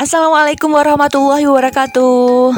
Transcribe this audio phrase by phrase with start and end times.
[0.00, 2.56] Assalamualaikum warahmatullahi wabarakatuh.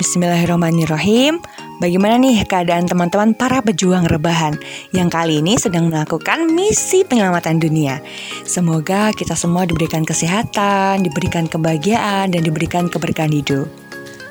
[0.00, 1.36] Bismillahirrahmanirrahim.
[1.76, 4.56] Bagaimana nih keadaan teman-teman para pejuang rebahan
[4.96, 8.00] yang kali ini sedang melakukan misi penyelamatan dunia?
[8.48, 13.68] Semoga kita semua diberikan kesehatan, diberikan kebahagiaan, dan diberikan keberkahan hidup.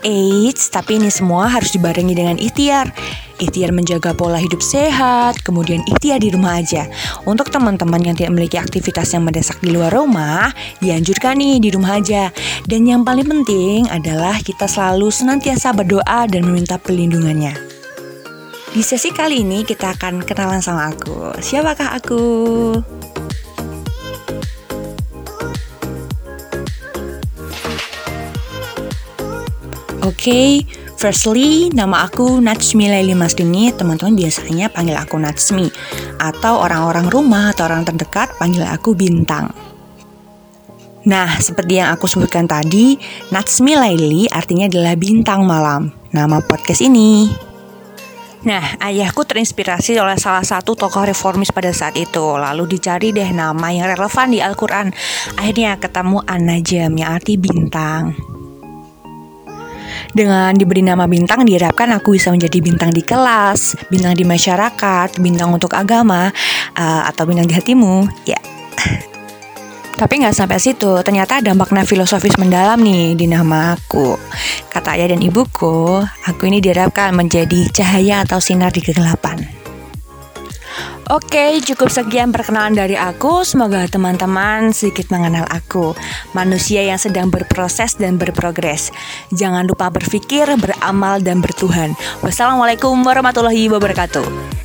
[0.04, 2.92] Eits, tapi ini semua harus dibarengi dengan ikhtiar.
[3.40, 6.86] Ikhtiar menjaga pola hidup sehat, kemudian ikhtiar di rumah aja.
[7.24, 10.52] Untuk teman-teman yang tidak memiliki aktivitas yang mendesak di luar rumah,
[10.84, 12.30] dianjurkan nih di rumah aja.
[12.68, 17.56] Dan yang paling penting adalah kita selalu senantiasa berdoa dan meminta perlindungannya.
[18.74, 21.38] Di sesi kali ini kita akan kenalan sama aku.
[21.38, 22.22] Siapakah aku?
[30.04, 30.68] Okay,
[31.00, 35.72] firstly nama aku Natsmi Laili Masdini, teman-teman biasanya panggil aku Natsmi
[36.20, 39.50] atau orang-orang rumah atau orang terdekat panggil aku Bintang.
[41.04, 42.96] Nah, seperti yang aku sebutkan tadi,
[43.32, 47.28] Natsmi Laili artinya adalah bintang malam, nama podcast ini.
[48.44, 52.24] Nah, ayahku terinspirasi oleh salah satu tokoh reformis pada saat itu.
[52.40, 54.92] Lalu dicari deh nama yang relevan di Al-Quran.
[55.40, 58.33] Akhirnya ketemu An-Najm yang arti bintang.
[60.14, 65.50] Dengan diberi nama bintang diharapkan aku bisa menjadi bintang di kelas, bintang di masyarakat, bintang
[65.50, 66.30] untuk agama,
[66.78, 68.06] uh, atau bintang di hatimu.
[68.30, 68.38] Ya.
[70.00, 74.18] Tapi nggak sampai situ, ternyata ada makna filosofis mendalam nih di nama aku.
[74.70, 79.63] Kata ayah dan ibuku, aku ini diharapkan menjadi cahaya atau sinar di kegelapan.
[81.12, 83.44] Oke, cukup sekian perkenalan dari aku.
[83.44, 85.92] Semoga teman-teman sedikit mengenal aku,
[86.32, 88.88] manusia yang sedang berproses dan berprogres.
[89.36, 91.92] Jangan lupa berpikir, beramal, dan bertuhan.
[92.24, 94.63] Wassalamualaikum warahmatullahi wabarakatuh.